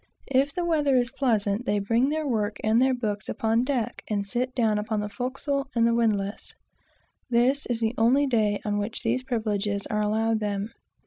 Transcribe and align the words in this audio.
If 0.31 0.51
the 0.55 0.65
weather 0.65 0.95
is 0.97 1.11
pleasant, 1.11 1.67
they 1.67 1.77
bring 1.77 2.09
their 2.09 2.25
work 2.25 2.57
and 2.63 2.81
their 2.81 2.95
books 2.95 3.29
upon 3.29 3.63
deck, 3.65 4.01
and 4.07 4.25
sit 4.25 4.55
down 4.55 4.79
upon 4.79 4.99
the 4.99 5.09
forecastle 5.09 5.67
and 5.75 5.95
windlass. 5.95 6.55
This 7.29 7.67
is 7.67 7.81
the 7.81 7.93
only 7.99 8.25
day 8.25 8.59
on 8.65 8.79
which 8.79 9.03
these 9.03 9.21
privileges 9.21 9.85
are 9.91 10.01
allowed 10.01 10.39
them. 10.39 10.71